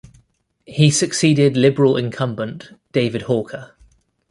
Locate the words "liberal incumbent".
1.55-2.71